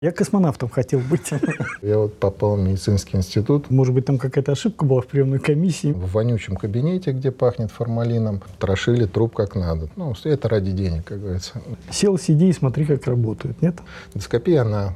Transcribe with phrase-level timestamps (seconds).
[0.00, 1.32] Я космонавтом хотел быть.
[1.82, 3.68] Я вот попал в медицинский институт.
[3.68, 5.88] Может быть, там какая-то ошибка была в приемной комиссии.
[5.90, 9.88] В вонючем кабинете, где пахнет формалином, трошили труп как надо.
[9.96, 11.60] Ну, это ради денег, как говорится.
[11.90, 13.80] Сел, сиди и смотри, как работают, нет?
[14.14, 14.94] Эндоскопия, она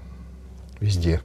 [0.79, 1.21] везде.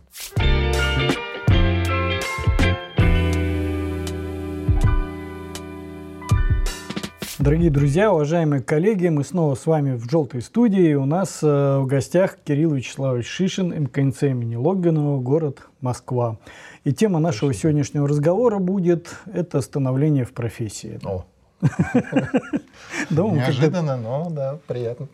[7.47, 10.96] Дорогие друзья, уважаемые коллеги, мы снова с вами в «Желтой студии».
[10.96, 16.39] У нас э, в гостях Кирилл Вячеславович Шишин, МКНЦ имени Логинова, город Москва.
[16.83, 17.71] И тема нашего Спасибо.
[17.71, 21.00] сегодняшнего разговора будет «Это становление в профессии».
[21.05, 21.24] О.
[23.10, 25.07] Неожиданно, но да, приятно.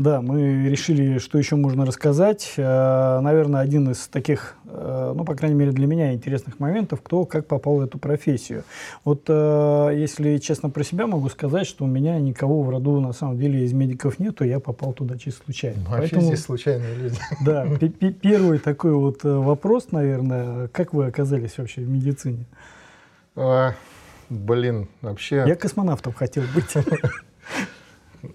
[0.00, 2.54] Да, мы решили, что еще можно рассказать.
[2.56, 7.26] Э, наверное, один из таких, э, ну, по крайней мере, для меня интересных моментов, кто
[7.26, 8.64] как попал в эту профессию.
[9.04, 13.12] Вот, э, если честно про себя могу сказать, что у меня никого в роду, на
[13.12, 15.82] самом деле, из медиков нету, я попал туда чисто случайно.
[15.82, 17.18] Вообще Поэтому, здесь случайные люди.
[17.44, 17.66] Да,
[18.22, 22.46] первый такой вот вопрос, наверное, как вы оказались вообще в медицине?
[23.36, 23.74] А,
[24.30, 25.44] блин, вообще...
[25.46, 26.72] Я космонавтом хотел быть.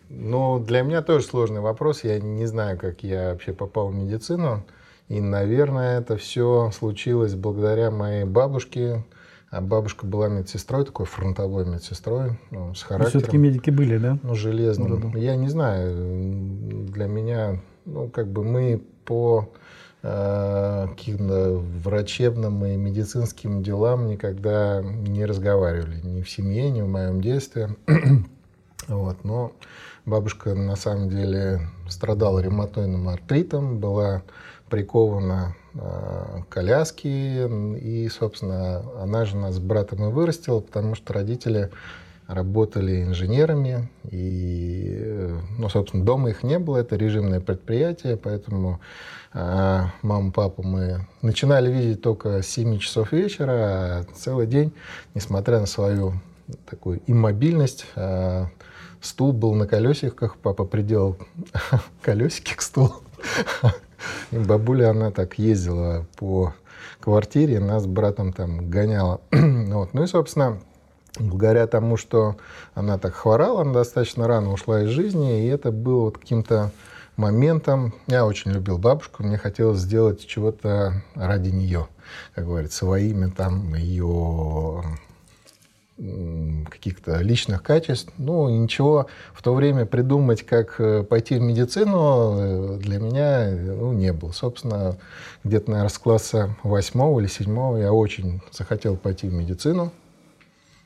[0.10, 2.04] Ну, для меня тоже сложный вопрос.
[2.04, 4.64] Я не знаю, как я вообще попал в медицину.
[5.08, 9.04] И, наверное, это все случилось благодаря моей бабушке.
[9.52, 13.22] А бабушка была медсестрой, такой фронтовой медсестрой, ну, с характером.
[13.22, 14.18] Все-таки медики были, да?
[14.22, 15.16] Ну, железным.
[15.16, 16.88] Я не знаю.
[16.92, 19.50] Для меня, ну, как бы мы по
[20.02, 26.02] э, каким-то врачебным и медицинским делам никогда не разговаривали.
[26.04, 27.78] Ни в семье, ни в моем детстве.
[28.88, 29.52] вот, но
[30.06, 34.22] Бабушка на самом деле страдала ревматоидным артритом, была
[34.70, 41.72] прикована э, коляски, и, собственно, она же нас с братом и вырастила, потому что родители
[42.28, 48.80] работали инженерами, и, ну, собственно, дома их не было, это режимное предприятие, поэтому
[49.34, 54.72] э, маму, папу мы начинали видеть только с 7 часов вечера, а целый день,
[55.16, 56.14] несмотря на свою
[56.70, 58.46] такую иммобильность, э,
[59.06, 61.16] Стул был на колесиках, папа приделал
[62.02, 63.04] колесики к стулу.
[64.32, 66.56] И бабуля, она так ездила по
[67.00, 69.22] квартире, нас с братом там гоняла.
[69.32, 69.94] вот.
[69.94, 70.60] Ну и, собственно,
[71.20, 72.36] благодаря тому, что
[72.74, 76.72] она так хворала, она достаточно рано ушла из жизни, и это было вот каким-то
[77.16, 77.94] моментом.
[78.08, 81.90] Я очень любил бабушку, мне хотелось сделать чего-то ради нее,
[82.34, 84.84] как говорится, во имя там ее
[85.98, 88.12] каких-то личных качеств.
[88.18, 93.94] Ну, ничего в то время придумать, как э, пойти в медицину, э, для меня ну,
[93.94, 94.32] не было.
[94.32, 94.98] Собственно,
[95.44, 99.92] где-то, наверное, с класса восьмого или седьмого я очень захотел пойти в медицину.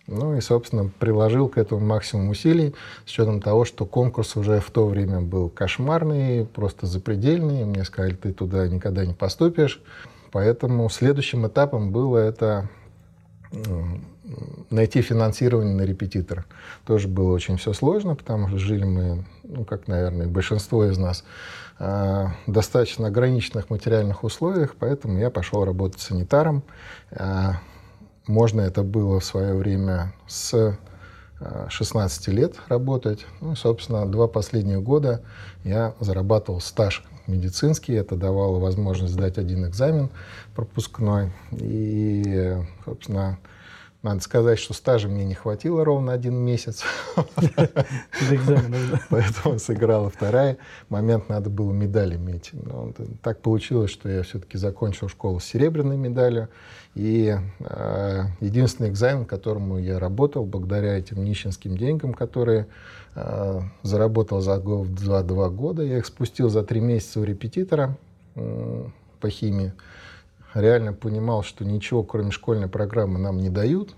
[0.06, 2.74] Ну и, собственно, приложил к этому максимум усилий,
[3.06, 7.64] с учетом того, что конкурс уже в то время был кошмарный, просто запредельный.
[7.64, 9.82] Мне сказали, ты туда никогда не поступишь.
[10.32, 12.70] Поэтому следующим этапом было это
[14.70, 16.46] найти финансирование на репетитора.
[16.86, 21.24] Тоже было очень все сложно, потому что жили мы, ну, как, наверное, большинство из нас,
[21.78, 26.64] а, в достаточно ограниченных материальных условиях, поэтому я пошел работать санитаром.
[27.12, 27.62] А,
[28.28, 30.78] можно это было в свое время с
[31.70, 33.26] 16 лет работать.
[33.40, 35.24] Ну, собственно, два последних года
[35.64, 37.94] я зарабатывал стаж медицинский.
[37.94, 40.10] Это давало возможность сдать один экзамен
[40.54, 41.32] пропускной.
[41.52, 43.40] И, собственно,
[44.02, 46.84] надо сказать, что стажа мне не хватило ровно один месяц.
[49.10, 50.58] Поэтому сыграла вторая.
[50.88, 52.52] Момент надо было медаль иметь.
[52.54, 56.48] Но так получилось, что я все-таки закончил школу с серебряной медалью.
[56.96, 62.68] И э, единственный экзамен, которому я работал, благодаря этим нищенским деньгам, которые
[63.16, 67.98] э, заработал за два, два года, я их спустил за три месяца у репетитора
[68.36, 68.86] э,
[69.20, 69.74] по химии
[70.54, 73.96] реально понимал, что ничего, кроме школьной программы, нам не дают.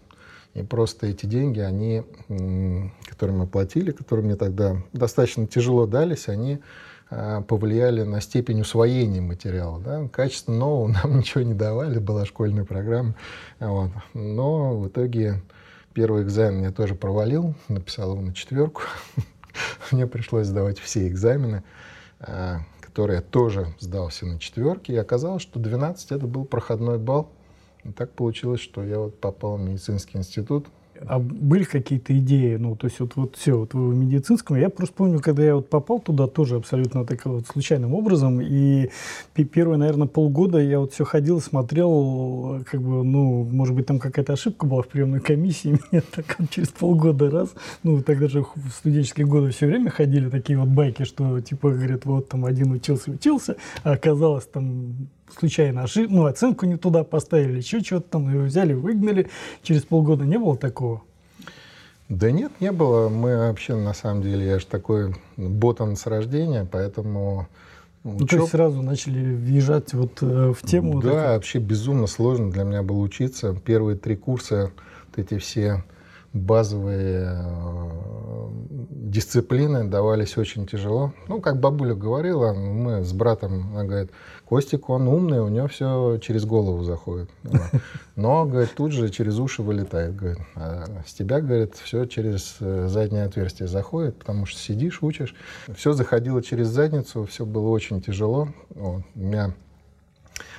[0.53, 2.03] И просто эти деньги, они,
[3.07, 6.59] которые мы платили, которые мне тогда достаточно тяжело дались, они
[7.09, 9.79] а, повлияли на степень усвоения материала.
[9.79, 10.07] Да?
[10.09, 13.15] Качество нового нам ничего не давали, была школьная программа.
[13.59, 13.91] Вот.
[14.13, 15.41] Но в итоге
[15.93, 18.83] первый экзамен я тоже провалил, написал его на четверку.
[19.91, 21.63] Мне пришлось сдавать все экзамены.
[22.91, 27.29] Которые я тоже сдал все на четверки, и оказалось, что 12 это был проходной балл.
[27.83, 30.67] И так получилось, что я вот попал в медицинский институт.
[31.07, 34.69] А были какие-то идеи, ну, то есть вот, вот все, вот вы в медицинском, я
[34.69, 38.89] просто помню, когда я вот попал туда тоже абсолютно так вот случайным образом, и
[39.51, 44.33] первые, наверное, полгода я вот все ходил, смотрел, как бы, ну, может быть, там какая-то
[44.33, 47.53] ошибка была в приемной комиссии, меня так через полгода раз,
[47.83, 52.05] ну, тогда же в студенческие годы все время ходили такие вот байки, что, типа, говорят,
[52.05, 56.09] вот там один учился, учился, а оказалось там случайно ошиб...
[56.09, 59.29] ну, оценку не туда поставили, еще что-то там, его взяли, выгнали.
[59.63, 61.03] Через полгода не было такого?
[62.09, 63.07] Да нет, не было.
[63.07, 67.47] Мы вообще, на самом деле, я же такой ботан с рождения, поэтому...
[68.03, 68.29] Ну, учеб...
[68.29, 71.01] то есть сразу начали въезжать вот э, в тему?
[71.01, 73.55] Да, вот вообще безумно сложно для меня было учиться.
[73.63, 74.71] Первые три курса,
[75.07, 75.83] вот эти все
[76.33, 78.49] базовые э,
[78.89, 81.13] дисциплины давались очень тяжело.
[81.27, 84.11] Ну, как бабуля говорила, мы с братом, она говорит,
[84.51, 87.29] Костик, он умный, у него все через голову заходит.
[88.17, 90.13] Но, говорит, тут же через уши вылетает.
[90.13, 90.39] Говорит.
[90.55, 95.35] А с тебя, говорит, все через э, заднее отверстие заходит, потому что сидишь, учишь.
[95.73, 98.49] Все заходило через задницу, все было очень тяжело.
[98.71, 99.03] Вот.
[99.15, 99.53] У меня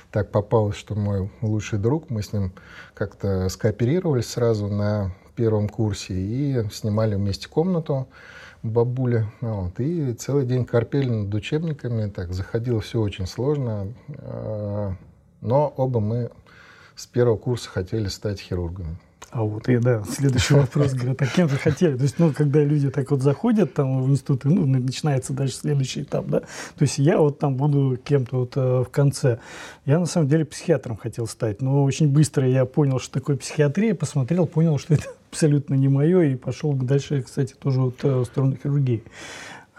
[0.09, 2.51] так попалось, что мой лучший друг, мы с ним
[2.95, 8.07] как-то скооперировались сразу на первом курсе и снимали вместе комнату
[8.63, 9.31] бабуля.
[9.41, 12.09] Вот, и целый день корпели над учебниками.
[12.09, 13.93] Так, заходило все очень сложно.
[14.17, 14.95] А,
[15.41, 16.31] но оба мы
[16.95, 18.97] с первого курса хотели стать хирургами.
[19.33, 21.97] А вот и да, следующий вопрос, говорят, а кем же хотели?
[21.97, 26.03] То есть, ну, когда люди так вот заходят там в институт, ну, начинается дальше следующий
[26.03, 29.39] этап, да, то есть я вот там буду кем-то вот э, в конце.
[29.85, 33.95] Я на самом деле психиатром хотел стать, но очень быстро я понял, что такое психиатрия,
[33.95, 38.25] посмотрел, понял, что это абсолютно не мое, и пошел дальше, кстати, тоже вот э, в
[38.25, 39.03] сторону хирургии.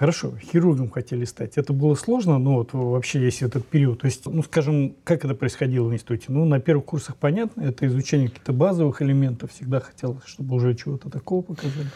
[0.04, 1.56] Хорошо, хирургом хотели стать.
[1.56, 4.02] Это было сложно, но вот вообще есть этот период.
[4.02, 6.26] То есть, ну, скажем, как это происходило в институте?
[6.28, 9.52] Ну, на первых курсах понятно, это изучение каких-то базовых элементов.
[9.52, 11.86] Всегда хотелось, чтобы уже чего-то такого показали.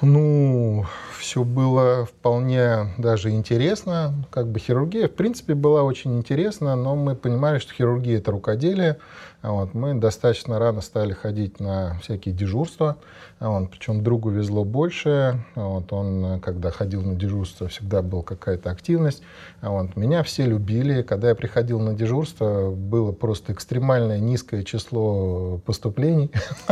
[0.00, 0.86] Ну,
[1.18, 4.14] все было вполне даже интересно.
[4.30, 8.96] Как бы хирургия, в принципе, была очень интересна, но мы понимали, что хирургия– это рукоделие.
[9.42, 12.98] Вот, мы достаточно рано стали ходить на всякие дежурства.
[13.38, 15.42] Вот, причем другу везло больше.
[15.54, 19.22] Вот, он, когда ходил на дежурство, всегда была какая-то активность.
[19.62, 21.00] Вот, меня все любили.
[21.00, 26.30] Когда я приходил на дежурство, было просто экстремальное низкое число поступлений.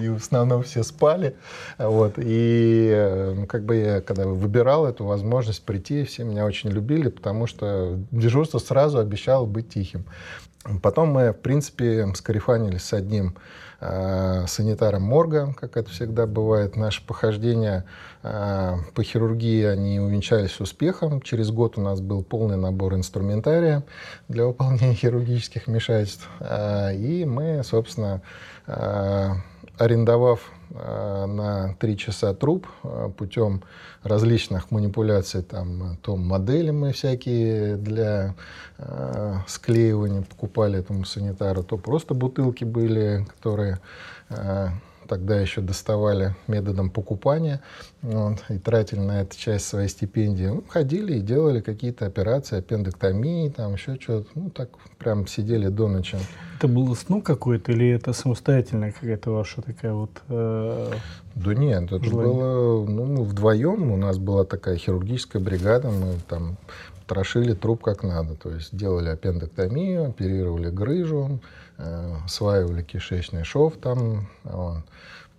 [0.00, 1.36] И в основном все спали.
[1.76, 7.08] Вот, и э, как бы я, когда выбирал эту возможность прийти, все меня очень любили,
[7.08, 10.06] потому что дежурство сразу обещало быть тихим.
[10.82, 13.36] Потом мы, в принципе, скарифанились с одним
[13.80, 16.76] э, санитаром морга, как это всегда бывает.
[16.76, 17.84] Наши похождения
[18.22, 21.20] э, по хирургии, они увенчались успехом.
[21.20, 23.84] Через год у нас был полный набор инструментария
[24.28, 26.28] для выполнения хирургических вмешательств.
[26.40, 28.22] Э, и мы, собственно,
[28.66, 29.30] э,
[29.78, 33.62] арендовав на три часа труп э, путем
[34.02, 38.34] различных манипуляций, там, то модели мы всякие для
[38.78, 43.78] э, склеивания покупали этому санитару, то просто бутылки были, которые
[44.28, 44.68] э,
[45.06, 47.62] тогда еще доставали методом покупания
[48.02, 50.46] вот, и тратили на эту часть своей стипендии.
[50.46, 54.28] Ну, ходили и делали какие-то операции, аппендэктомии, там еще что-то.
[54.34, 56.18] Ну, так прям сидели до ночи.
[56.58, 60.22] Это было сну какое-то или это самостоятельная какая-то ваша такая вот...
[60.28, 60.92] Э,
[61.34, 62.34] да нет, это желание?
[62.34, 63.90] было ну, вдвоем.
[63.90, 66.56] У нас была такая хирургическая бригада, мы там
[67.06, 68.34] трошили труп как надо.
[68.34, 71.40] То есть делали аппендэктомию, оперировали грыжу,
[71.78, 72.16] э,
[72.82, 74.28] кишечный шов там.
[74.44, 74.82] Вот.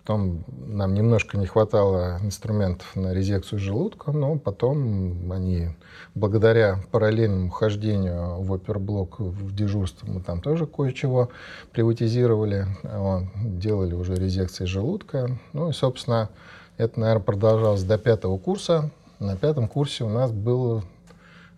[0.08, 5.68] Потом нам немножко не хватало инструментов на резекцию желудка, но потом они,
[6.14, 11.28] благодаря параллельному хождению в оперблок в дежурство, мы там тоже кое-чего
[11.72, 13.24] приватизировали, вот,
[13.58, 15.28] делали уже резекции желудка.
[15.52, 16.30] Ну и, собственно,
[16.78, 18.90] это, наверное, продолжалось до пятого курса.
[19.20, 20.84] На пятом курсе у нас был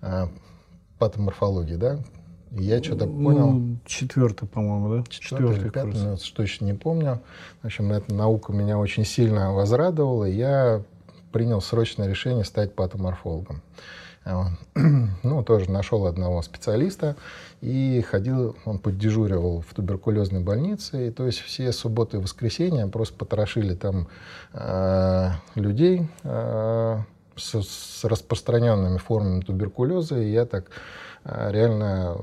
[0.03, 0.27] э,
[0.99, 1.99] патоморфология, да,
[2.53, 3.79] я что-то ну, понял.
[3.87, 5.05] Четвертый, по-моему, да?
[5.09, 6.03] Четвертый, Четвертый пятый, курс.
[6.03, 7.21] Ну, точно не помню.
[7.63, 10.83] В общем, эта наука меня очень сильно возрадовала, и я
[11.33, 13.63] принял срочное решение стать патоморфологом.
[15.23, 17.17] Ну, тоже нашел одного специалиста
[17.61, 23.17] и ходил, он поддежуривал в туберкулезной больнице, и то есть все субботы и воскресенья просто
[23.17, 24.09] потрошили там
[24.53, 26.99] э, людей э,
[27.41, 30.67] с, с распространенными формами туберкулеза, и я так
[31.25, 32.17] Э, реально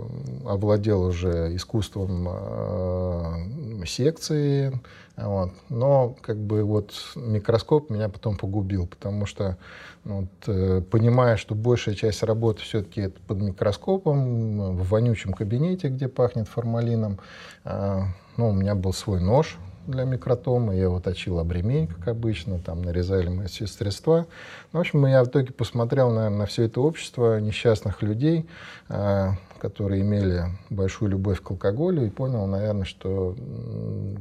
[0.45, 4.79] овладел уже искусством э, секции.
[5.15, 5.51] Вот.
[5.69, 9.57] Но как бы вот микроскоп меня потом погубил, потому что
[10.03, 15.89] ну, вот, э, понимая, что большая часть работы все-таки это под микроскопом, в вонючем кабинете,
[15.89, 17.19] где пахнет формалином,
[17.65, 22.81] ну, у меня был свой нож, для микротома, я его точил обремень, как обычно, там
[22.81, 24.27] нарезали мы все средства.
[24.71, 28.47] Ну, в общем, я в итоге посмотрел, наверное, на все это общество несчастных людей,
[28.89, 33.35] а, которые имели большую любовь к алкоголю, и понял, наверное, что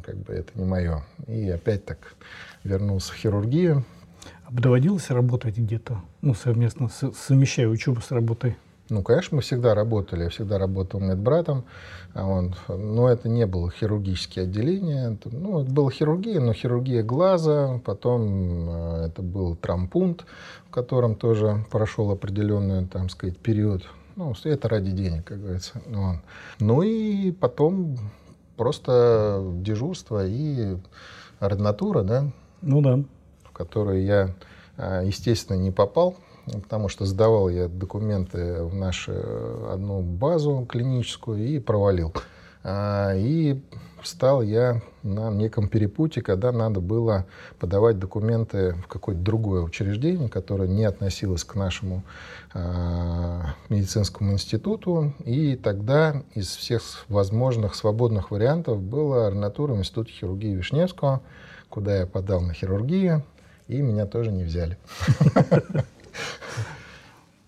[0.05, 1.05] как бы это не мое.
[1.27, 1.99] И опять так
[2.65, 3.85] вернулся в хирургию.
[4.45, 8.57] А доводилось работать где-то, ну, совместно, совмещая учебу с работой?
[8.89, 10.25] Ну, конечно, мы всегда работали.
[10.25, 11.65] Я всегда работал медбратом.
[12.15, 15.19] А вот, но это не было хирургические отделения.
[15.25, 17.81] Ну, это была хирургия, но хирургия глаза.
[17.85, 20.25] Потом э, это был трампунт,
[20.69, 23.83] в котором тоже прошел определенный, там сказать, период.
[24.15, 25.83] Ну, это ради денег, как говорится.
[25.87, 26.17] Вот.
[26.61, 27.99] Ну и потом
[28.57, 30.77] просто дежурство и
[31.41, 32.31] ординатура, да?
[32.63, 33.01] Ну да.
[33.43, 34.31] В которую я,
[34.77, 36.17] э, естественно, не попал
[36.47, 39.13] потому что сдавал я документы в нашу
[39.73, 42.13] одну базу клиническую и провалил.
[42.69, 43.61] А, и
[44.03, 47.27] встал я на неком перепутье, когда надо было
[47.59, 52.03] подавать документы в какое-то другое учреждение, которое не относилось к нашему
[52.55, 55.13] а, медицинскому институту.
[55.25, 61.21] И тогда из всех возможных свободных вариантов была ординатура в Институте хирургии Вишневского,
[61.69, 63.23] куда я подал на хирургию,
[63.69, 64.79] и меня тоже не взяли.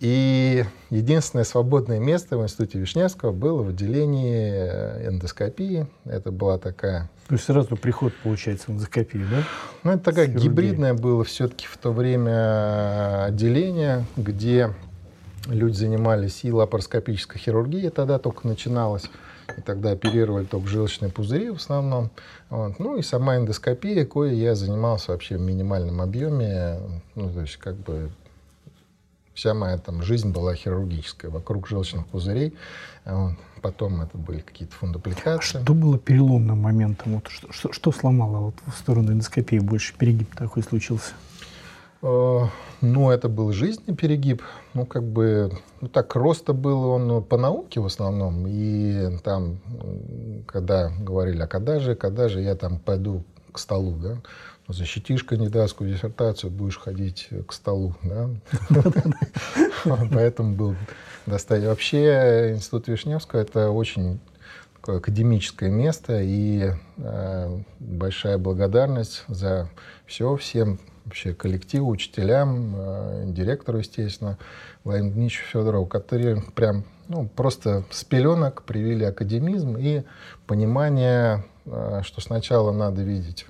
[0.00, 5.88] И единственное свободное место в Институте Вишневского было в отделении э, эндоскопии.
[6.04, 7.10] Это была такая...
[7.26, 9.42] То есть сразу приход, получается, в эндоскопию, да?
[9.82, 14.72] Ну, это такая гибридное было все-таки в то время отделение, где
[15.48, 19.10] люди занимались и лапароскопической хирургией, тогда только начиналась,
[19.56, 22.10] и тогда оперировали только желчные пузыри в основном.
[22.50, 22.78] Вот.
[22.78, 26.78] Ну и сама эндоскопия, кое я занимался вообще в минимальном объеме,
[27.16, 28.10] ну, то есть как бы
[29.38, 32.54] вся моя там жизнь была хирургическая, вокруг желчных пузырей.
[33.04, 33.30] А
[33.62, 35.60] потом это были какие-то фундупликации.
[35.60, 37.14] Что было переломным моментом?
[37.14, 39.60] Вот что, что, что сломало вот в сторону эндоскопии?
[39.60, 41.12] Больше перегиб такой случился?
[42.02, 42.46] Э,
[42.80, 44.42] ну, это был жизненный перегиб.
[44.74, 48.44] Ну, как бы, ну, так, роста был он по науке в основном.
[48.48, 49.60] И там,
[50.46, 54.16] когда говорили, а когда же, когда же я там пойду к столу, да,
[54.68, 57.94] защитишь кандидатскую диссертацию, будешь ходить к столу.
[58.02, 58.28] Да?
[60.12, 60.76] Поэтому был
[61.26, 61.70] достаточно.
[61.70, 64.20] Вообще Институт Вишневского это очень
[64.86, 69.68] академическое место и э, большая благодарность за
[70.06, 74.38] все всем вообще коллективу, учителям, э, директору, естественно,
[74.84, 80.04] Владимиру Дмитриевичу Федорову, которые прям ну, просто с пеленок привили академизм и
[80.46, 83.46] понимание, э, что сначала надо видеть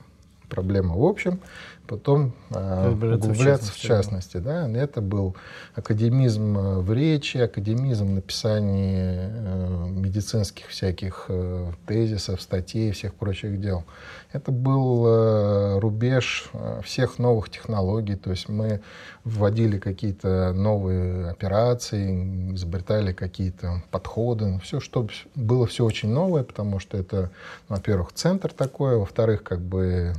[0.48, 1.40] проблема в общем,
[1.88, 3.78] потом э, углубляться в частности.
[3.78, 4.68] В частности да.
[4.70, 5.34] Это был
[5.74, 13.60] академизм э, в речи, академизм в написании э, медицинских всяких э, тезисов, статей, всех прочих
[13.60, 13.84] дел.
[14.32, 18.82] Это был э, рубеж э, всех новых технологий, то есть мы
[19.24, 26.98] вводили какие-то новые операции, изобретали какие-то подходы, все, что было все очень новое, потому что
[26.98, 27.30] это,
[27.68, 30.12] во-первых, центр такой, во-вторых, как бы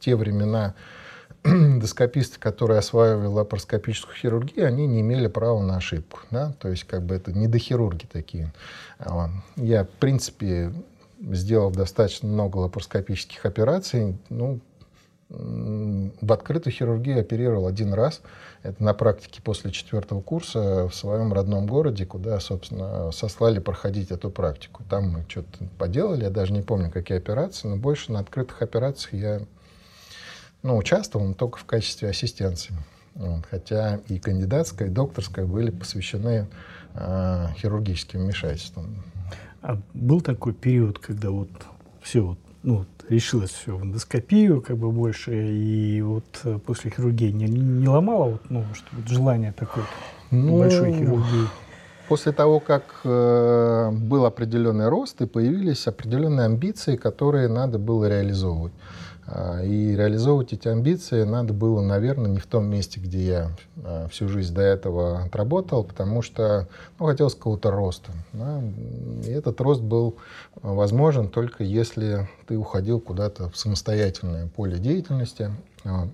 [0.00, 0.74] те времена
[1.44, 6.20] доскописты, которые осваивали лапароскопическую хирургию, они не имели права на ошибку.
[6.30, 6.52] Да?
[6.60, 8.52] То есть как бы это не дохирурги такие.
[9.56, 10.72] Я, в принципе,
[11.20, 14.16] сделал достаточно много лапароскопических операций.
[14.28, 14.60] Ну,
[15.28, 18.20] в открытую хирургию оперировал один раз.
[18.62, 24.30] Это на практике после четвертого курса в своем родном городе, куда, собственно, сослали проходить эту
[24.30, 24.84] практику.
[24.88, 29.14] Там мы что-то поделали, я даже не помню, какие операции, но больше на открытых операциях
[29.14, 29.40] я
[30.66, 32.74] ну, участвовал, но только в качестве ассистенции.
[33.50, 36.48] Хотя и кандидатская, и докторская были посвящены
[36.94, 39.02] э, хирургическим вмешательствам.
[39.62, 41.48] А был такой период, когда вот
[42.02, 47.30] все вот, ну, решилось все в эндоскопию, как бы больше, и вот э, после хирургии
[47.30, 49.84] не, не ломало вот, ну, что вот желание такой
[50.30, 51.48] ну, большой хирургии?
[52.08, 58.72] После того, как э, был определенный рост и появились определенные амбиции, которые надо было реализовывать.
[59.28, 63.50] А, и реализовывать эти амбиции надо было, наверное, не в том месте, где я
[63.82, 66.68] а, всю жизнь до этого отработал, потому что
[66.98, 68.12] ну, хотелось какого-то роста.
[68.32, 68.62] Да?
[69.24, 70.16] И этот рост был
[70.62, 75.50] возможен только если ты уходил куда-то в самостоятельное поле деятельности.
[75.84, 76.08] А,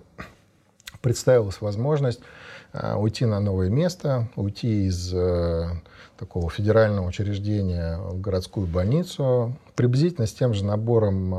[1.03, 2.21] представилась возможность
[2.73, 5.69] уйти на новое место, уйти из э,
[6.19, 11.35] такого федерального учреждения в городскую больницу, приблизительно с тем же набором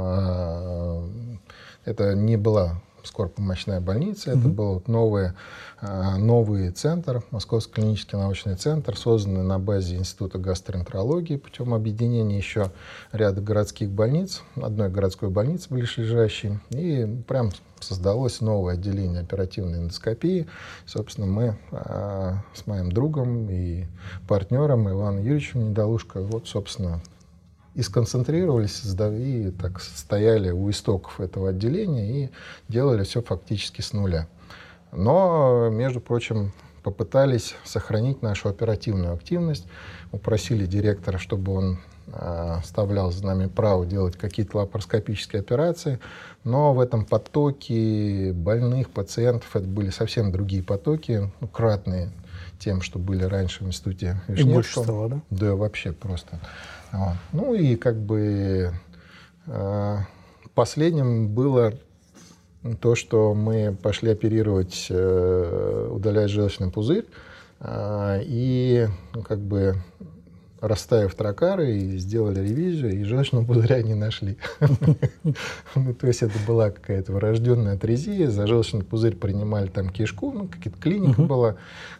[1.85, 4.31] это не была скоропомощная больница.
[4.31, 4.39] Mm-hmm.
[4.39, 5.31] Это был новый,
[5.81, 12.71] а, новый центр, Московский клинический научный центр, созданный на базе Института гастроэнтерологии путем объединения еще
[13.11, 16.59] ряда городских больниц, одной городской больницы ближайшей.
[16.69, 20.47] И прям создалось новое отделение оперативной эндоскопии.
[20.85, 23.85] Собственно, мы а, с моим другом и
[24.27, 27.01] партнером Иваном Юрьевичем Недолушко, вот, собственно,
[27.75, 32.29] и сконцентрировались, и так стояли у истоков этого отделения и
[32.67, 34.27] делали все фактически с нуля.
[34.91, 36.51] Но, между прочим,
[36.83, 39.65] попытались сохранить нашу оперативную активность,
[40.11, 42.57] упросили директора, чтобы он э,
[43.11, 45.99] за нами право делать какие-то лапароскопические операции,
[46.43, 52.11] но в этом потоке больных пациентов, это были совсем другие потоки, ну, кратные
[52.63, 54.49] тем, что были раньше в институте Вишневского.
[54.49, 55.21] И больше стало, да?
[55.29, 56.39] Да, вообще просто.
[56.91, 57.15] Вот.
[57.33, 58.73] Ну и как бы
[59.47, 59.97] э,
[60.53, 61.73] последним было
[62.79, 67.05] то, что мы пошли оперировать, э, удалять желчный пузырь,
[67.59, 69.75] э, и ну, как бы
[70.63, 74.37] расставив тракары и сделали ревизию, и желчного пузыря не нашли.
[75.75, 80.47] Ну, то есть это была какая-то врожденная атрезия, за желчный пузырь принимали там кишку, ну,
[80.47, 81.55] какая-то клиника была.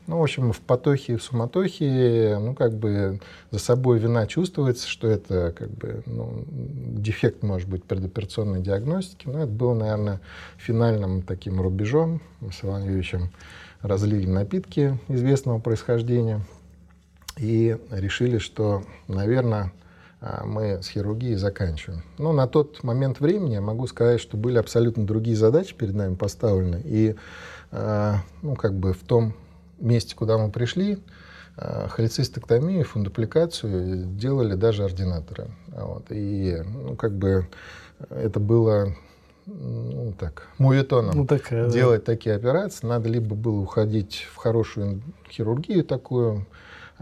[0.08, 3.20] Ну, в общем, в потохе, в суматохе, ну, как бы
[3.52, 9.28] за собой вина чувствуется, что это как бы ну, дефект, может быть, предоперационной диагностики.
[9.28, 10.22] Но это было, наверное,
[10.58, 12.22] финальным таким рубежом.
[12.40, 13.30] Мы с Иваном Юрьевичем
[13.82, 16.42] разлили напитки известного происхождения,
[17.38, 19.72] и решили, что, наверное,
[20.22, 22.04] а, мы с хирургией заканчиваем.
[22.18, 26.16] Но на тот момент времени я могу сказать, что были абсолютно другие задачи перед нами
[26.16, 26.82] поставлены.
[26.86, 27.16] И
[27.72, 29.34] а, ну, как бы в том
[29.80, 31.00] месте, куда мы пришли,
[31.58, 35.48] а, холецистектомию, фундупликацию делали даже ординаторы.
[35.68, 36.06] Вот.
[36.10, 37.48] И ну, как бы
[38.10, 38.96] это было
[39.46, 42.14] ну, так, муветоном ну, такая, делать да.
[42.14, 42.88] такие операции.
[42.88, 46.46] Надо либо было уходить в хорошую хирургию такую,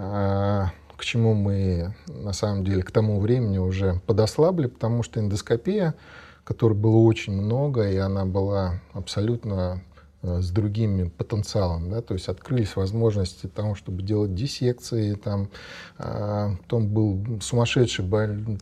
[0.01, 5.95] к чему мы на самом деле к тому времени уже подослабли, потому что эндоскопия,
[6.43, 9.81] которой было очень много, и она была абсолютно
[10.23, 15.49] с другим потенциалом, да, то есть открылись возможности того, чтобы делать диссекции, там,
[15.97, 18.05] а, потом был сумасшедший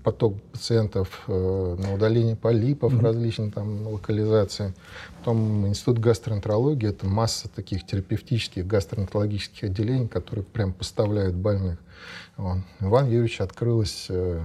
[0.04, 3.04] поток пациентов э, на удаление полипов mm-hmm.
[3.04, 4.74] различных там локализаций,
[5.20, 11.78] Потом институт гастроэнтерологии, это масса таких терапевтических гастроэнтерологических отделений, которые прям поставляют больных.
[12.38, 12.60] Вот.
[12.80, 14.41] Иван Юрьевич открылась э,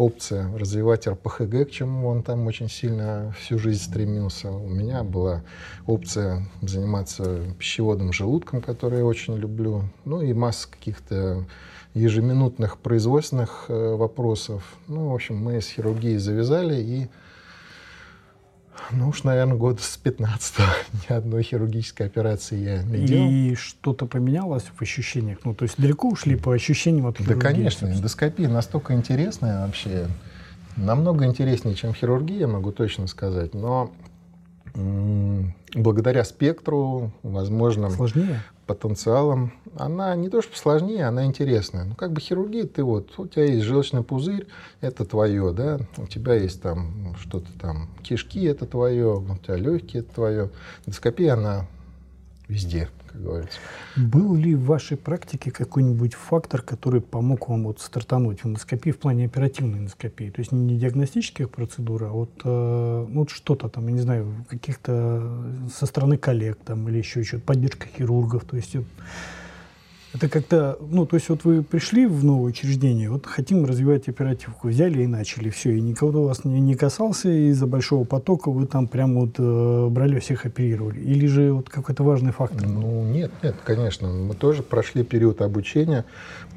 [0.00, 4.50] опция развивать РПХГ, к чему он там очень сильно всю жизнь стремился.
[4.50, 5.42] У меня была
[5.86, 9.82] опция заниматься пищеводным желудком, который я очень люблю.
[10.06, 11.44] Ну и масса каких-то
[11.92, 14.62] ежеминутных производственных э, вопросов.
[14.88, 17.08] Ну, в общем, мы с хирургией завязали и
[18.90, 20.54] ну уж, наверное, год с 15
[21.08, 23.28] ни одной хирургической операции я не делал.
[23.30, 25.38] И что-то поменялось в ощущениях?
[25.44, 27.34] Ну, то есть далеко ушли по ощущениям от хирургии?
[27.34, 27.86] Да, конечно.
[27.86, 30.08] Эндоскопия настолько интересная вообще.
[30.76, 33.54] Намного интереснее, чем хирургия, могу точно сказать.
[33.54, 33.92] Но
[35.74, 38.40] благодаря спектру, возможным Сложнее?
[38.74, 41.84] Потенциалом, она не то что сложнее, она интересная.
[41.84, 44.46] Ну, как бы хирургия, ты вот, у тебя есть желчный пузырь,
[44.80, 50.02] это твое, да, у тебя есть там что-то там, кишки, это твое, у тебя легкие,
[50.02, 50.50] это твое.
[50.86, 51.66] Эндоскопия, она
[52.48, 53.58] везде как говорится.
[53.96, 58.98] Был ли в вашей практике какой-нибудь фактор, который помог вам вот стартануть в эндоскопии в
[58.98, 60.30] плане оперативной эндоскопии?
[60.30, 65.42] То есть не диагностических процедур, а вот, э, вот что-то там, я не знаю, каких-то
[65.74, 68.76] со стороны коллег там или еще что-то, поддержка хирургов, то есть
[70.12, 74.68] это как-то, ну, то есть вот вы пришли в новое учреждение, вот хотим развивать оперативку,
[74.68, 78.88] взяли и начали, все, и никого вас не, не касался, из-за большого потока вы там
[78.88, 82.66] прям вот э, брали всех оперировали, или же вот какой-то важный фактор?
[82.66, 86.04] Ну, нет, нет, конечно, мы тоже прошли период обучения,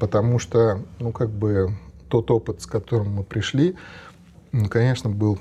[0.00, 1.70] потому что, ну, как бы
[2.08, 3.76] тот опыт, с которым мы пришли,
[4.50, 5.38] ну, конечно, был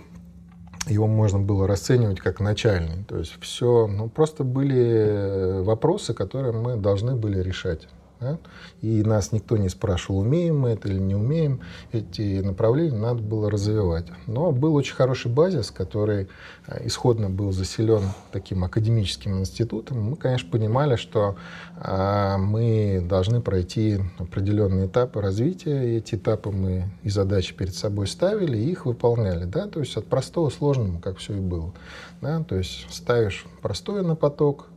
[0.88, 3.06] его можно было расценивать как начальный.
[3.06, 7.88] То есть все, ну, просто были вопросы, которые мы должны были решать.
[8.24, 8.38] Да?
[8.82, 11.60] И нас никто не спрашивал, умеем мы это или не умеем.
[11.92, 14.08] Эти направления надо было развивать.
[14.28, 16.30] Но был очень хороший базис, который
[16.68, 20.02] э, исходно был заселен таким академическим институтом.
[20.02, 21.36] Мы, конечно, понимали, что
[21.76, 25.98] а, мы должны пройти определенные этапы развития.
[25.98, 29.46] Эти этапы мы и задачи перед собой ставили, и их выполняли.
[29.46, 29.68] Да?
[29.68, 31.74] То есть от простого к сложному, как все и было.
[32.22, 32.44] Да?
[32.44, 34.68] То есть ставишь простое на поток,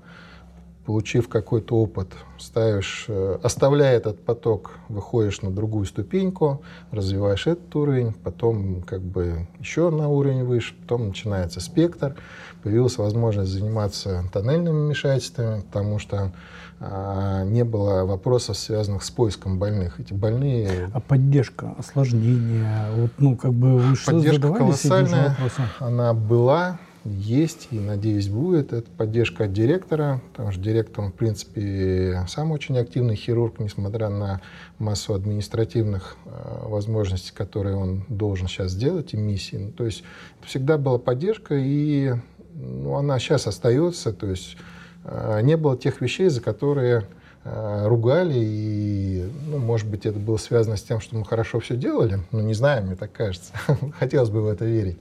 [0.86, 8.12] получив какой-то опыт, ставишь, э, оставляя этот поток, выходишь на другую ступеньку, развиваешь этот уровень,
[8.12, 12.14] потом как бы еще на уровень выше, потом начинается спектр,
[12.62, 16.32] появилась возможность заниматься тоннельными вмешательствами, потому что
[16.78, 19.98] а, не было вопросов, связанных с поиском больных.
[19.98, 20.90] Эти больные...
[20.92, 25.36] А поддержка, осложнения, вот, ну, как бы вы что Поддержка колоссальная,
[25.80, 28.72] она была, есть и, надеюсь, будет.
[28.72, 34.08] Это поддержка от директора, потому что директор, он, в принципе, сам очень активный хирург, несмотря
[34.08, 34.40] на
[34.78, 39.56] массу административных э, возможностей, которые он должен сейчас сделать, и миссии.
[39.56, 40.02] Ну, то есть
[40.42, 42.14] всегда была поддержка, и
[42.54, 44.12] ну, она сейчас остается.
[44.12, 44.56] То есть
[45.04, 47.06] э, не было тех вещей, за которые
[47.52, 52.20] ругали, и, ну, может быть, это было связано с тем, что мы хорошо все делали,
[52.32, 53.52] но не знаю, мне так кажется.
[53.98, 54.98] Хотелось бы в это верить.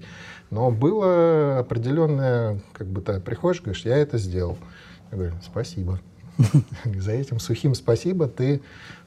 [0.52, 4.58] Но было определенное, как бы ты приходишь, говоришь, я это сделал.
[5.12, 6.00] Я говорю, спасибо.
[6.86, 8.62] За этим сухим спасибо ты,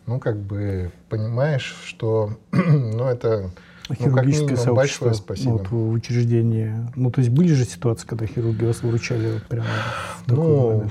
[0.07, 3.51] ну, как бы понимаешь, что, ну, это
[3.89, 5.53] ну, как минимум, большое спасибо.
[5.53, 6.73] Вот, в учреждении.
[6.95, 9.67] Ну, то есть были же ситуации, когда хирурги вас выручали вот прямо
[10.27, 10.91] в Ну,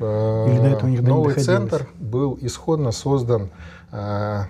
[0.00, 3.50] Или до этого новый центр был исходно создан
[3.90, 4.46] а,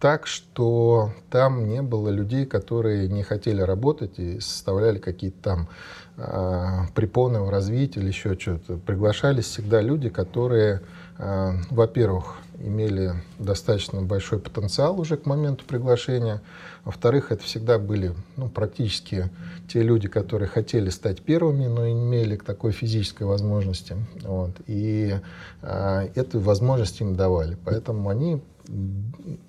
[0.00, 5.68] так, что там не было людей, которые не хотели работать и составляли какие-то там
[6.16, 8.78] э, препоны в развитии или еще что-то.
[8.78, 10.80] Приглашались всегда люди, которые,
[11.18, 16.42] э, во-первых, имели достаточно большой потенциал уже к моменту приглашения.
[16.84, 19.30] Во-вторых, это всегда были ну, практически
[19.68, 23.96] те люди, которые хотели стать первыми, но не имели такой физической возможности.
[24.22, 24.52] Вот.
[24.66, 25.18] И
[25.62, 27.56] э, эту возможность им давали.
[27.64, 28.42] Поэтому они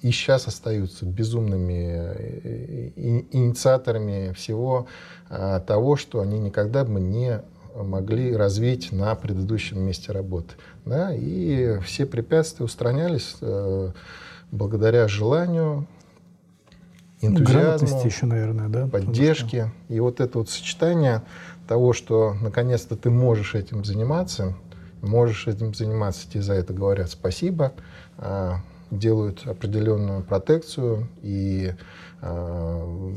[0.01, 2.91] и сейчас остаются безумными э,
[3.31, 4.87] инициаторами всего
[5.29, 7.41] а, того, что они никогда бы не
[7.75, 10.55] могли развить на предыдущем месте работы.
[10.85, 11.13] Да?
[11.13, 13.91] И все препятствия устранялись э,
[14.51, 15.87] благодаря желанию,
[17.21, 18.87] энтузиазму, еще, наверное, да?
[18.87, 19.71] поддержке.
[19.89, 21.21] И вот это вот сочетание
[21.67, 24.55] того, что наконец-то ты можешь этим заниматься,
[25.01, 27.73] можешь этим заниматься, тебе за это говорят спасибо,
[28.17, 28.57] а,
[28.91, 31.73] делают определенную протекцию и
[32.21, 33.13] э,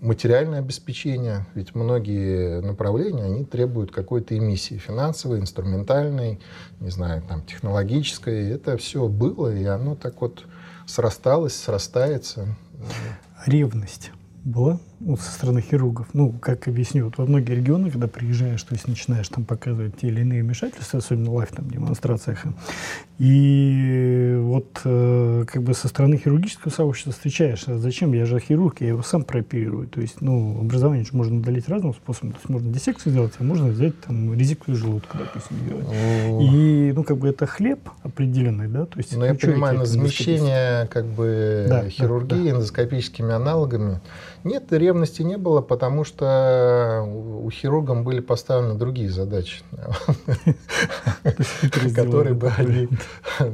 [0.00, 6.40] материальное обеспечение, ведь многие направления, они требуют какой-то эмиссии финансовой, инструментальной,
[6.80, 8.50] не знаю, там, технологической.
[8.50, 10.44] Это все было, и оно так вот
[10.86, 12.46] срасталось, срастается.
[13.46, 14.10] Ревность
[14.44, 16.08] была ну, со стороны хирургов.
[16.12, 20.08] Ну, как объясню, вот во многие регионы, когда приезжаешь, то есть начинаешь там показывать те
[20.08, 22.44] или иные вмешательства, особенно live там демонстрациях,
[23.18, 28.80] и вот э, как бы со стороны хирургического сообщества встречаешь, а зачем, я же хирург,
[28.80, 29.88] я его сам прооперирую.
[29.88, 32.32] То есть, ну, образование же можно удалить разным способом.
[32.32, 35.86] То есть можно диссекцию сделать, а можно взять там резекцию желудка, допустим, сделать.
[36.42, 38.84] И, ну, как бы это хлеб определенный, да?
[38.84, 42.50] То есть, ну, я понимаю, на замещение как бы да, хирургии да, да.
[42.50, 44.00] эндоскопическими аналогами
[44.46, 49.62] нет, ревности не было, потому что у хирургам были поставлены другие задачи,
[51.94, 52.88] которые бы они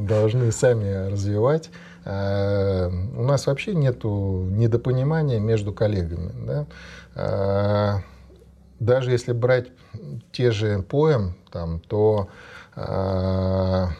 [0.07, 1.71] должны сами развивать.
[2.05, 6.67] А, у нас вообще нет недопонимания между коллегами.
[7.15, 8.01] А,
[8.81, 9.69] даже если брать
[10.33, 12.29] те же поэм, там, то
[12.75, 13.91] а,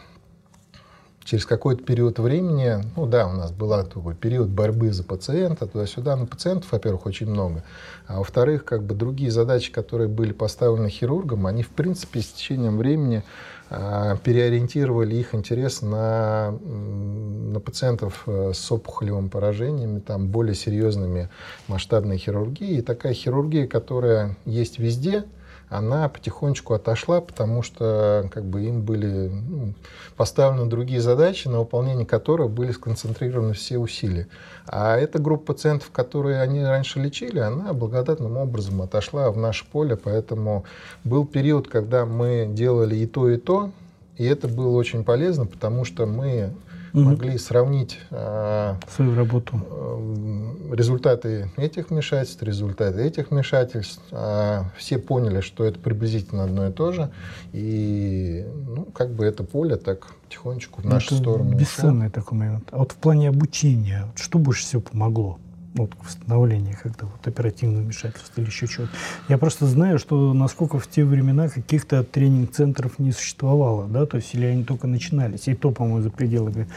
[1.23, 6.15] через какой-то период времени, ну да, у нас был такой период борьбы за пациента, туда-сюда,
[6.15, 7.63] но пациентов, во-первых, очень много,
[8.07, 12.77] а во-вторых, как бы другие задачи, которые были поставлены хирургом, они, в принципе, с течением
[12.77, 13.23] времени
[13.69, 21.29] а, переориентировали их интерес на, на пациентов э, с опухолевым поражениями, там, более серьезными
[21.67, 22.77] масштабной хирургией.
[22.77, 25.23] И такая хирургия, которая есть везде,
[25.69, 29.73] она потихонечку отошла, потому что как бы им были ну,
[30.15, 34.27] поставлены другие задачи, на выполнение которых были сконцентрированы все усилия.
[34.67, 39.95] А эта группа пациентов, которые они раньше лечили, она благодатным образом отошла в наше поле,
[39.95, 40.65] поэтому
[41.03, 43.71] был период, когда мы делали и то, и то,
[44.17, 46.51] и это было очень полезно, потому что мы
[46.93, 47.09] угу.
[47.09, 49.59] могли сравнить э, свою работу.
[49.69, 54.01] Э, результаты этих вмешательств, результаты этих вмешательств.
[54.11, 57.11] Э, все поняли, что это приблизительно одно и то же.
[57.51, 62.21] И ну, как бы это поле так потихонечку в нашу это сторону Бесценный ушло.
[62.21, 62.69] такой момент.
[62.71, 65.39] А вот в плане обучения, что больше всего помогло?
[65.73, 68.91] Вот, восстановления как-то вот оперативного вмешательства или еще чего-то.
[69.27, 74.33] Я просто знаю, что насколько в те времена каких-то тренинг-центров не существовало, да, то есть
[74.35, 76.67] или они только начинались, и то, по-моему, за пределами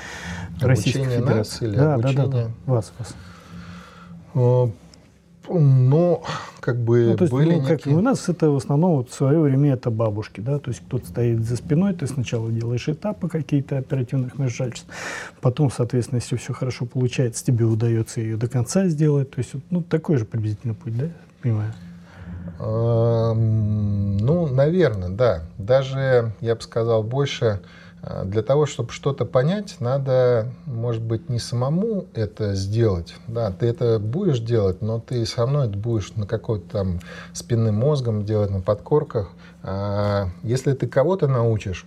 [0.60, 1.66] Российской обучение Федерации.
[1.66, 2.16] Нас или да, обучение...
[2.16, 4.76] да, да, да, вас, вас.
[5.48, 6.22] Но,
[6.60, 7.94] как бы ну, то есть, были ну, как некие...
[7.94, 11.06] у нас это в основном вот в свое время это бабушки, да, то есть кто-то
[11.06, 14.88] стоит за спиной, ты сначала делаешь этапы какие-то оперативных вмешательств,
[15.40, 19.82] потом, соответственно, если все хорошо получается, тебе удается ее до конца сделать, то есть ну
[19.82, 21.06] такой же приблизительно путь, да,
[21.42, 21.72] понимаю?
[22.58, 25.42] Ну, наверное, да.
[25.58, 27.60] Даже, я бы сказал, больше
[28.24, 33.16] для того, чтобы что-то понять, надо, может быть, не самому это сделать.
[33.26, 37.00] Да, ты это будешь делать, но ты все равно это будешь на какой-то там
[37.32, 39.30] спинным мозгом делать, на подкорках.
[39.62, 41.84] А если ты кого-то научишь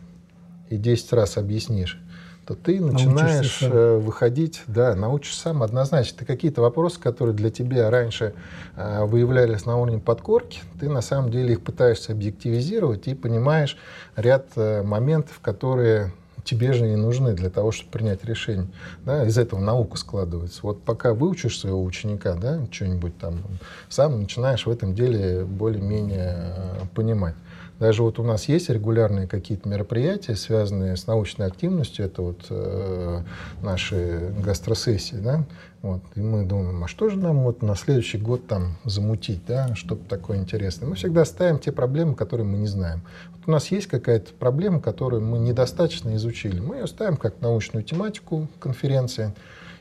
[0.70, 2.02] и 10 раз объяснишь,
[2.50, 6.18] то ты начинаешь э, выходить, да, научишься сам однозначно.
[6.18, 8.34] Ты какие-то вопросы, которые для тебя раньше
[8.76, 13.78] э, выявлялись на уровне подкорки, ты на самом деле их пытаешься объективизировать и понимаешь
[14.16, 16.12] ряд э, моментов, которые
[16.44, 18.70] тебе же не нужны для того, чтобы принять решение.
[19.06, 20.62] Да, из этого наука складывается.
[20.64, 23.44] Вот пока выучишь своего ученика, да, что-нибудь там,
[23.90, 26.56] сам начинаешь в этом деле более-менее
[26.96, 27.36] понимать.
[27.80, 33.22] Даже вот у нас есть регулярные какие-то мероприятия, связанные с научной активностью, это вот э,
[33.62, 35.46] наши гастросессии, да,
[35.82, 39.74] вот, и мы думаем, а что же нам вот на следующий год там замутить, да,
[39.76, 40.90] что-то такое интересное.
[40.90, 43.02] Мы всегда ставим те проблемы, которые мы не знаем.
[43.32, 46.60] Вот у нас есть какая-то проблема, которую мы недостаточно изучили.
[46.60, 49.34] Мы ее ставим как научную тематику конференции,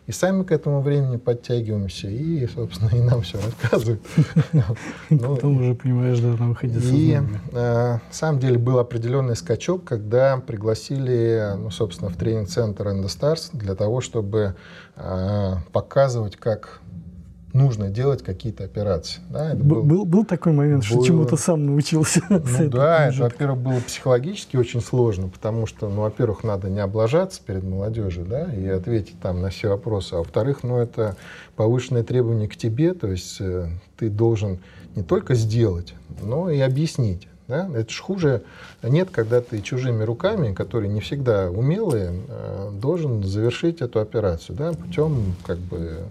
[0.08, 4.00] и сами к этому времени подтягиваемся, и, собственно, и нам все рассказывают.
[5.10, 7.20] Ну, Потом уже понимаешь, да, на выходе И, э,
[7.52, 14.00] на самом деле, был определенный скачок, когда пригласили, ну, собственно, в тренинг-центр Endostars для того,
[14.00, 14.54] чтобы
[14.96, 16.80] э, показывать, как
[17.52, 19.20] нужно делать какие-то операции.
[19.30, 21.00] Да, это был, был, был такой момент, было...
[21.00, 22.20] что чему-то сам научился.
[22.28, 27.40] Ну да, это, во-первых, было психологически очень сложно, потому что, ну, во-первых, надо не облажаться
[27.44, 31.16] перед молодежью, да, и ответить там на все вопросы, а во-вторых, ну, это
[31.56, 34.58] повышенное требование к тебе, то есть э, ты должен
[34.94, 37.28] не только сделать, но и объяснить.
[37.48, 37.66] Да?
[37.74, 38.42] Это ж хуже
[38.82, 44.72] нет, когда ты чужими руками, которые не всегда умелые, э, должен завершить эту операцию да,
[44.72, 46.04] путем как бы,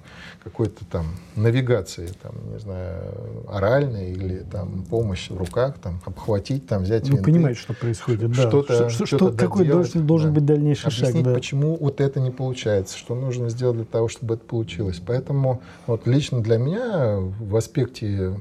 [0.43, 3.03] какой-то там навигации, там, не знаю,
[3.47, 8.31] оральной или там, помощи в руках, там, обхватить, там, взять Ну, винты, понимаете, что происходит,
[8.31, 8.47] да.
[8.47, 10.35] Что-то, что, что, какой должен, должен да.
[10.35, 11.33] быть дальнейший Объяснить, шаг, да.
[11.35, 14.99] почему вот это не получается, что нужно сделать для того, чтобы это получилось.
[15.05, 18.33] Поэтому вот лично для меня в аспекте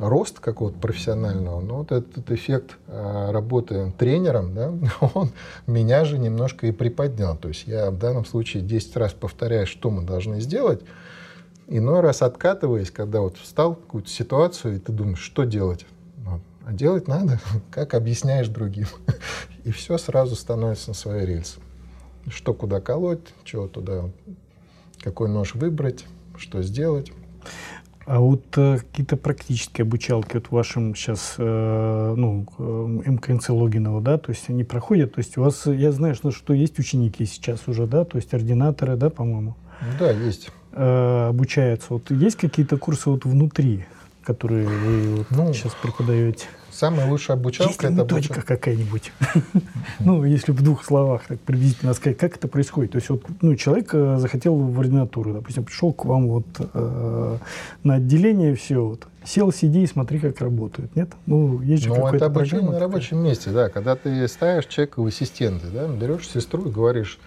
[0.00, 4.72] рост какого-то профессионального, но вот этот эффект а, работы тренером, да,
[5.14, 5.30] он
[5.66, 7.36] меня же немножко и приподнял.
[7.36, 10.80] То есть я в данном случае 10 раз повторяю, что мы должны сделать,
[11.68, 15.84] иной раз откатываясь, когда вот встал в какую-то ситуацию, и ты думаешь, что делать?
[16.24, 16.40] Вот.
[16.64, 17.38] А делать надо,
[17.70, 18.86] как объясняешь другим.
[19.64, 21.60] И все сразу становится на свои рельсы.
[22.28, 24.04] Что куда колоть, чего туда,
[25.02, 26.06] какой нож выбрать,
[26.38, 27.12] что сделать.
[28.10, 34.00] А вот э, какие-то практические обучалки вот в вашем сейчас, э, ну, э, МКНЦ Логинова,
[34.00, 37.24] да, то есть они проходят, то есть у вас, я знаю, что, что есть ученики
[37.24, 39.54] сейчас уже, да, то есть ординаторы, да, по-моему?
[39.96, 40.50] Да, есть.
[40.72, 41.86] Э, обучаются.
[41.90, 43.84] Вот есть какие-то курсы вот внутри,
[44.24, 46.46] которые вы вот ну, сейчас преподаете?
[46.70, 48.44] Самая лучшая обучалка Есть это методика обуч...
[48.46, 49.12] какая-нибудь?
[50.00, 52.92] ну, если в двух словах так приблизительно сказать, как это происходит?
[52.92, 57.36] То есть вот ну, человек э, захотел в ординатуру, допустим, пришел к вам вот э,
[57.82, 61.10] на отделение, все, вот, сел, сиди и смотри, как работают, нет?
[61.26, 65.06] Ну, есть же ну, это обучение на рабочем месте, да, когда ты ставишь человека в
[65.06, 67.18] ассистенты, да, берешь сестру и говоришь,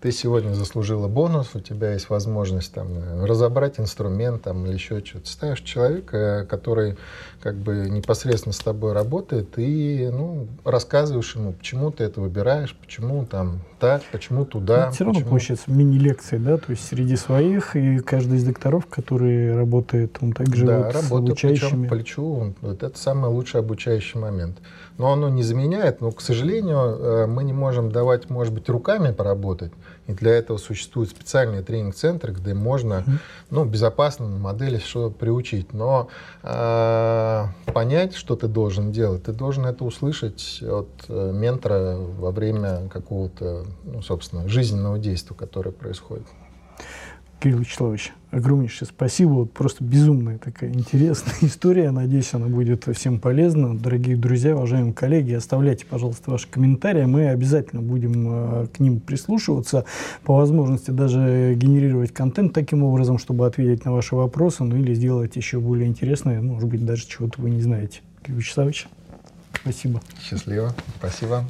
[0.00, 5.28] ты сегодня заслужила бонус, у тебя есть возможность там, разобрать инструмент там, или еще что-то.
[5.28, 6.96] Ставишь человека, который
[7.40, 13.24] как бы непосредственно с тобой работает, и ну, рассказываешь ему, почему ты это выбираешь, почему
[13.24, 14.86] там так, почему туда.
[14.86, 15.30] Но все равно почему...
[15.30, 20.66] получается мини-лекции, да, то есть среди своих, и каждый из докторов, который работает, он также
[20.66, 21.88] да, вот работает, с обучающими.
[21.88, 24.58] по плечу, вот это самый лучший обучающий момент.
[24.98, 29.12] Но оно не заменяет, но, к сожалению, э, мы не можем давать, может быть, руками
[29.12, 29.72] поработать,
[30.06, 33.04] и для этого существуют специальные тренинг-центры, где можно
[33.50, 35.74] ну, безопасно на модели что приучить.
[35.74, 36.08] Но
[36.42, 42.88] э, понять, что ты должен делать, ты должен это услышать от э, ментора во время
[42.88, 46.26] какого-то, ну, собственно, жизненного действия, которое происходит.
[47.40, 49.30] Кирилл Вячеславович, огромнейшее спасибо.
[49.30, 51.90] Вот просто безумная такая интересная история.
[51.90, 53.76] Надеюсь, она будет всем полезна.
[53.76, 57.04] Дорогие друзья, уважаемые коллеги, оставляйте, пожалуйста, ваши комментарии.
[57.04, 59.84] Мы обязательно будем э, к ним прислушиваться.
[60.24, 65.36] По возможности даже генерировать контент таким образом, чтобы ответить на ваши вопросы, ну или сделать
[65.36, 68.00] еще более интересное, может быть, даже чего-то вы не знаете.
[68.22, 68.88] Кирилл Вячеславович,
[69.62, 70.00] спасибо.
[70.20, 70.74] Счастливо.
[70.98, 71.44] Спасибо.